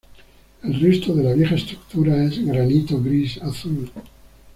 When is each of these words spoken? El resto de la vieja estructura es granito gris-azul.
El 0.63 0.79
resto 0.81 1.13
de 1.13 1.21
la 1.23 1.33
vieja 1.33 1.53
estructura 1.53 2.23
es 2.23 2.43
granito 2.43 2.99
gris-azul. 2.99 3.91